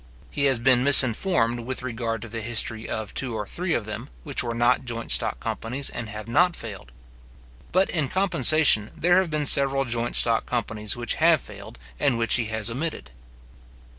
He 0.31 0.45
has 0.45 0.57
been 0.57 0.83
misinformed 0.83 1.59
with 1.59 1.83
regard 1.83 2.23
to 2.23 2.27
the 2.27 2.41
history 2.41 2.89
of 2.89 3.13
two 3.13 3.35
or 3.35 3.45
three 3.45 3.75
of 3.75 3.85
them, 3.85 4.09
which 4.23 4.41
were 4.43 4.55
not 4.55 4.83
joint 4.83 5.11
stock 5.11 5.39
companies 5.39 5.91
and 5.91 6.09
have 6.09 6.27
not 6.27 6.55
failed. 6.55 6.91
But, 7.71 7.91
in 7.91 8.09
compensation, 8.09 8.89
there 8.97 9.19
have 9.19 9.29
been 9.29 9.45
several 9.45 9.85
joint 9.85 10.15
stock 10.15 10.47
companies 10.47 10.97
which 10.97 11.13
have 11.21 11.39
failed, 11.39 11.77
and 11.99 12.17
which 12.17 12.33
he 12.33 12.45
has 12.45 12.71
omitted. 12.71 13.11